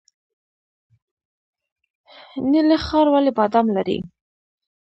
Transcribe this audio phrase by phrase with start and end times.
[2.51, 3.97] نیلي ښار ولې بادام لري؟